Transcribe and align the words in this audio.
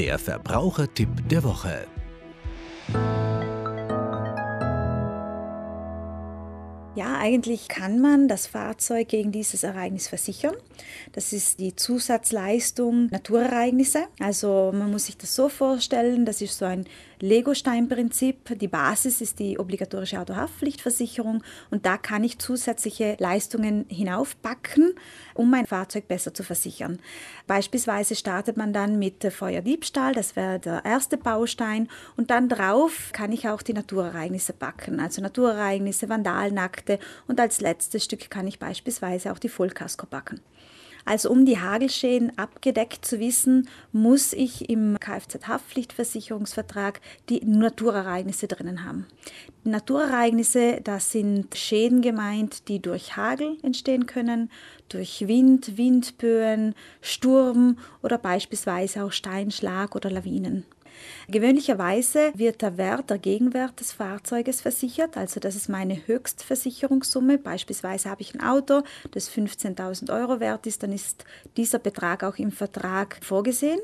Der 0.00 0.18
Verbrauchertipp 0.18 1.28
der 1.28 1.44
Woche. 1.44 1.86
Ja, 7.00 7.16
eigentlich 7.16 7.68
kann 7.68 7.98
man 7.98 8.28
das 8.28 8.46
Fahrzeug 8.46 9.08
gegen 9.08 9.32
dieses 9.32 9.62
Ereignis 9.62 10.06
versichern. 10.06 10.54
Das 11.12 11.32
ist 11.32 11.58
die 11.58 11.74
Zusatzleistung 11.74 13.06
Naturereignisse. 13.06 14.04
Also 14.18 14.70
man 14.74 14.90
muss 14.90 15.06
sich 15.06 15.16
das 15.16 15.34
so 15.34 15.48
vorstellen, 15.48 16.26
das 16.26 16.42
ist 16.42 16.58
so 16.58 16.66
ein 16.66 16.84
Lego-Stein-Prinzip. 17.20 18.58
Die 18.58 18.68
Basis 18.68 19.20
ist 19.20 19.38
die 19.38 19.58
obligatorische 19.58 20.20
Autohaftpflichtversicherung 20.20 21.42
und 21.70 21.86
da 21.86 21.96
kann 21.96 22.24
ich 22.24 22.38
zusätzliche 22.38 23.16
Leistungen 23.18 23.86
hinaufpacken, 23.88 24.94
um 25.34 25.50
mein 25.50 25.66
Fahrzeug 25.66 26.08
besser 26.08 26.34
zu 26.34 26.42
versichern. 26.42 26.98
Beispielsweise 27.46 28.14
startet 28.14 28.56
man 28.56 28.72
dann 28.72 28.98
mit 28.98 29.24
Feuerdiebstahl, 29.32 30.14
das 30.14 30.36
wäre 30.36 30.58
der 30.58 30.84
erste 30.84 31.16
Baustein 31.16 31.88
und 32.16 32.30
dann 32.30 32.48
drauf 32.48 33.10
kann 33.12 33.32
ich 33.32 33.48
auch 33.48 33.62
die 33.62 33.74
Naturereignisse 33.74 34.52
packen, 34.52 35.00
also 35.00 35.20
Naturereignisse, 35.22 36.08
Vandalnakte 36.08 36.89
und 37.28 37.38
als 37.38 37.60
letztes 37.60 38.04
Stück 38.04 38.30
kann 38.30 38.46
ich 38.46 38.58
beispielsweise 38.58 39.32
auch 39.32 39.38
die 39.38 39.48
Vollkasko 39.48 40.06
packen. 40.06 40.40
Also 41.04 41.30
um 41.30 41.46
die 41.46 41.58
Hagelschäden 41.58 42.38
abgedeckt 42.38 43.04
zu 43.04 43.20
wissen, 43.20 43.68
muss 43.92 44.32
ich 44.32 44.70
im 44.70 44.98
Kfz-Haftpflichtversicherungsvertrag 44.98 47.00
die 47.28 47.44
Naturereignisse 47.44 48.46
drinnen 48.46 48.84
haben. 48.84 49.06
Naturereignisse, 49.64 50.80
das 50.82 51.10
sind 51.10 51.56
Schäden 51.56 52.00
gemeint, 52.02 52.68
die 52.68 52.80
durch 52.80 53.16
Hagel 53.16 53.58
entstehen 53.62 54.06
können, 54.06 54.50
durch 54.88 55.26
Wind, 55.26 55.76
Windböen, 55.76 56.76
Sturm 57.00 57.78
oder 58.02 58.18
beispielsweise 58.18 59.04
auch 59.04 59.12
Steinschlag 59.12 59.94
oder 59.94 60.10
Lawinen. 60.10 60.64
Gewöhnlicherweise 61.28 62.32
wird 62.34 62.62
der 62.62 62.76
Wert, 62.76 63.10
der 63.10 63.18
Gegenwert 63.18 63.80
des 63.80 63.92
Fahrzeuges 63.92 64.60
versichert, 64.60 65.16
also 65.16 65.40
das 65.40 65.56
ist 65.56 65.68
meine 65.68 66.06
Höchstversicherungssumme. 66.06 67.38
Beispielsweise 67.38 68.10
habe 68.10 68.22
ich 68.22 68.34
ein 68.34 68.42
Auto, 68.42 68.82
das 69.12 69.30
15.000 69.30 70.12
Euro 70.12 70.40
wert 70.40 70.66
ist, 70.66 70.82
dann 70.82 70.92
ist 70.92 71.24
dieser 71.56 71.78
Betrag 71.78 72.24
auch 72.24 72.36
im 72.36 72.52
Vertrag 72.52 73.18
vorgesehen. 73.22 73.80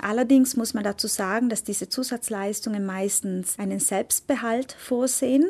Allerdings 0.00 0.56
muss 0.56 0.74
man 0.74 0.84
dazu 0.84 1.06
sagen, 1.06 1.48
dass 1.48 1.64
diese 1.64 1.88
Zusatzleistungen 1.88 2.84
meistens 2.84 3.58
einen 3.58 3.80
Selbstbehalt 3.80 4.72
vorsehen 4.72 5.46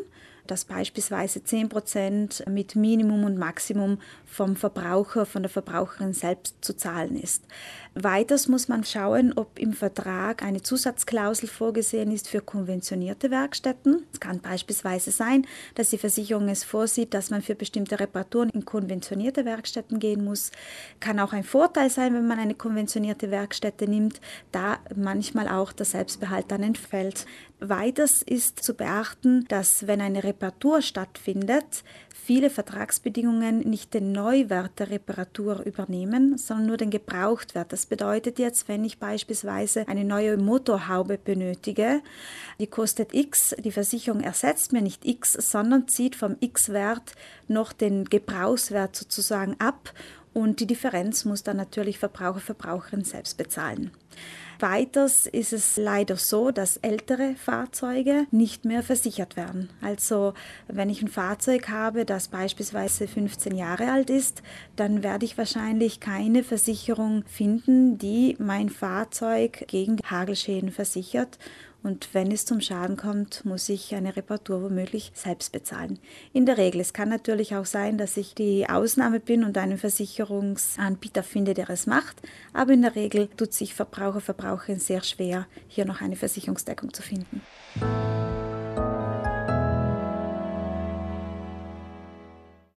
dass 0.46 0.64
beispielsweise 0.64 1.42
10 1.42 1.68
Prozent 1.68 2.44
mit 2.48 2.76
Minimum 2.76 3.24
und 3.24 3.38
Maximum 3.38 3.98
vom 4.24 4.56
Verbraucher, 4.56 5.26
von 5.26 5.42
der 5.42 5.50
Verbraucherin 5.50 6.12
selbst 6.12 6.56
zu 6.60 6.76
zahlen 6.76 7.20
ist. 7.20 7.44
Weiters 7.98 8.46
muss 8.46 8.68
man 8.68 8.84
schauen, 8.84 9.32
ob 9.36 9.58
im 9.58 9.72
Vertrag 9.72 10.42
eine 10.42 10.60
Zusatzklausel 10.60 11.48
vorgesehen 11.48 12.12
ist 12.12 12.28
für 12.28 12.42
konventionierte 12.42 13.30
Werkstätten. 13.30 14.04
Es 14.12 14.20
kann 14.20 14.40
beispielsweise 14.40 15.10
sein, 15.10 15.46
dass 15.76 15.88
die 15.88 15.96
Versicherung 15.96 16.50
es 16.50 16.62
vorsieht, 16.62 17.14
dass 17.14 17.30
man 17.30 17.40
für 17.40 17.54
bestimmte 17.54 17.98
Reparaturen 17.98 18.50
in 18.50 18.66
konventionierte 18.66 19.46
Werkstätten 19.46 19.98
gehen 19.98 20.24
muss. 20.24 20.52
Kann 21.00 21.18
auch 21.20 21.32
ein 21.32 21.42
Vorteil 21.42 21.88
sein, 21.88 22.12
wenn 22.12 22.26
man 22.26 22.38
eine 22.38 22.54
konventionierte 22.54 23.30
Werkstätte 23.30 23.88
nimmt, 23.88 24.20
da 24.52 24.78
manchmal 24.94 25.48
auch 25.48 25.72
der 25.72 25.86
Selbstbehalt 25.86 26.50
dann 26.50 26.62
entfällt. 26.62 27.24
Weiters 27.60 28.20
ist 28.20 28.62
zu 28.62 28.74
beachten, 28.74 29.46
dass 29.48 29.86
wenn 29.86 30.02
eine 30.02 30.22
Reparatur 30.22 30.35
stattfindet, 30.80 31.84
viele 32.12 32.50
Vertragsbedingungen 32.50 33.60
nicht 33.60 33.94
den 33.94 34.12
Neuwert 34.12 34.78
der 34.78 34.90
Reparatur 34.90 35.60
übernehmen, 35.64 36.36
sondern 36.38 36.66
nur 36.66 36.76
den 36.76 36.90
Gebrauchtwert. 36.90 37.72
Das 37.72 37.86
bedeutet 37.86 38.38
jetzt, 38.38 38.68
wenn 38.68 38.84
ich 38.84 38.98
beispielsweise 38.98 39.86
eine 39.86 40.04
neue 40.04 40.36
Motorhaube 40.36 41.18
benötige, 41.18 42.02
die 42.58 42.66
kostet 42.66 43.14
X, 43.14 43.54
die 43.58 43.70
Versicherung 43.70 44.20
ersetzt 44.20 44.72
mir 44.72 44.82
nicht 44.82 45.04
X, 45.04 45.32
sondern 45.32 45.88
zieht 45.88 46.16
vom 46.16 46.36
X-Wert 46.40 47.12
noch 47.48 47.72
den 47.72 48.04
Gebrauchswert 48.04 48.96
sozusagen 48.96 49.56
ab 49.60 49.92
und 50.36 50.60
die 50.60 50.66
Differenz 50.66 51.24
muss 51.24 51.44
dann 51.44 51.56
natürlich 51.56 51.98
Verbraucher, 51.98 52.40
Verbraucherin 52.40 53.04
selbst 53.04 53.38
bezahlen. 53.38 53.90
Weiters 54.58 55.26
ist 55.26 55.52
es 55.52 55.76
leider 55.76 56.16
so, 56.16 56.50
dass 56.50 56.78
ältere 56.78 57.34
Fahrzeuge 57.34 58.26
nicht 58.30 58.64
mehr 58.64 58.82
versichert 58.82 59.36
werden. 59.36 59.70
Also 59.82 60.34
wenn 60.68 60.90
ich 60.90 61.02
ein 61.02 61.08
Fahrzeug 61.08 61.68
habe, 61.68 62.04
das 62.04 62.28
beispielsweise 62.28 63.06
15 63.06 63.54
Jahre 63.54 63.90
alt 63.90 64.10
ist, 64.10 64.42
dann 64.76 65.02
werde 65.02 65.24
ich 65.24 65.36
wahrscheinlich 65.38 66.00
keine 66.00 66.42
Versicherung 66.42 67.24
finden, 67.26 67.98
die 67.98 68.36
mein 68.38 68.70
Fahrzeug 68.70 69.64
gegen 69.68 69.98
Hagelschäden 70.04 70.70
versichert 70.70 71.38
und 71.86 72.14
wenn 72.14 72.32
es 72.32 72.44
zum 72.44 72.60
Schaden 72.60 72.96
kommt, 72.96 73.44
muss 73.44 73.68
ich 73.68 73.94
eine 73.94 74.16
Reparatur 74.16 74.60
womöglich 74.60 75.12
selbst 75.14 75.52
bezahlen. 75.52 76.00
In 76.32 76.44
der 76.44 76.58
Regel. 76.58 76.80
Es 76.80 76.92
kann 76.92 77.08
natürlich 77.08 77.54
auch 77.54 77.64
sein, 77.64 77.96
dass 77.96 78.16
ich 78.16 78.34
die 78.34 78.68
Ausnahme 78.68 79.20
bin 79.20 79.44
und 79.44 79.56
einen 79.56 79.78
Versicherungsanbieter 79.78 81.22
finde, 81.22 81.54
der 81.54 81.70
es 81.70 81.86
macht. 81.86 82.16
Aber 82.52 82.72
in 82.72 82.82
der 82.82 82.96
Regel 82.96 83.28
tut 83.36 83.52
sich 83.52 83.72
Verbraucher, 83.72 84.20
Verbraucherin 84.46 84.78
sehr 84.78 85.02
schwer, 85.02 85.46
hier 85.66 85.84
noch 85.86 86.00
eine 86.00 86.14
Versicherungsdeckung 86.14 86.94
zu 86.94 87.02
finden. 87.02 87.42